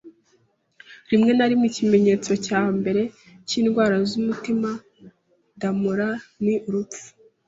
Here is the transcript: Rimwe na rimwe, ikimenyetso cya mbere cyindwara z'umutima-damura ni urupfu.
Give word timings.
Rimwe 1.09 1.31
na 1.35 1.45
rimwe, 1.49 1.65
ikimenyetso 1.71 2.31
cya 2.45 2.61
mbere 2.77 3.01
cyindwara 3.47 3.95
z'umutima-damura 4.09 6.07
ni 6.43 6.55
urupfu. 6.67 7.05